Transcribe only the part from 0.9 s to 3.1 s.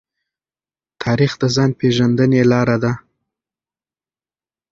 تاریخ د ځان پېژندنې لاره ده.